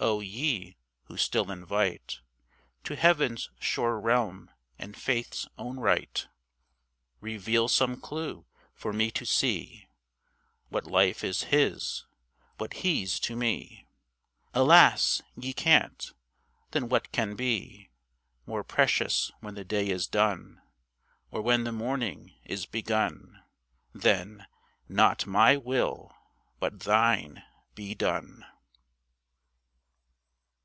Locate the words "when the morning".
21.40-22.34